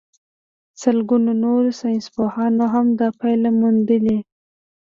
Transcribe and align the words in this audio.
لسګونو 0.77 1.31
نورو 1.43 1.69
ساينسپوهانو 1.79 2.63
هم 2.73 2.87
دا 2.99 3.07
پايله 3.19 3.49
موندلې. 3.59 4.17